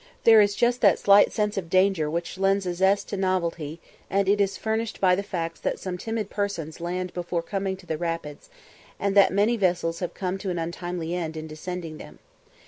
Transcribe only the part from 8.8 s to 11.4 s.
and that many vessels have come to an untimely end